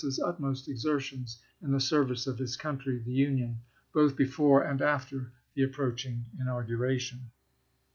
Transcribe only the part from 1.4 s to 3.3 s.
in the service of his country (the